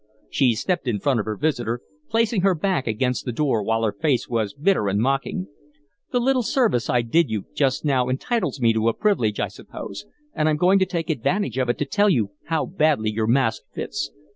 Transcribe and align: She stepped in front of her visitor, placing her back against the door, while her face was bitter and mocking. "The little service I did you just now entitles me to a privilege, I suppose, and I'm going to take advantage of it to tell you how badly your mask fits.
She 0.31 0.55
stepped 0.55 0.87
in 0.87 0.97
front 0.99 1.19
of 1.19 1.27
her 1.27 1.37
visitor, 1.37 1.79
placing 2.09 2.41
her 2.41 2.55
back 2.55 2.87
against 2.87 3.23
the 3.23 3.31
door, 3.31 3.61
while 3.61 3.83
her 3.83 3.91
face 3.91 4.27
was 4.27 4.55
bitter 4.55 4.87
and 4.87 4.99
mocking. 4.99 5.47
"The 6.09 6.19
little 6.19 6.41
service 6.41 6.89
I 6.89 7.03
did 7.03 7.29
you 7.29 7.45
just 7.53 7.85
now 7.85 8.09
entitles 8.09 8.59
me 8.59 8.73
to 8.73 8.89
a 8.89 8.95
privilege, 8.95 9.39
I 9.39 9.47
suppose, 9.47 10.07
and 10.33 10.49
I'm 10.49 10.57
going 10.57 10.79
to 10.79 10.87
take 10.87 11.11
advantage 11.11 11.59
of 11.59 11.69
it 11.69 11.77
to 11.77 11.85
tell 11.85 12.09
you 12.09 12.31
how 12.45 12.65
badly 12.65 13.11
your 13.11 13.27
mask 13.27 13.61
fits. 13.75 14.09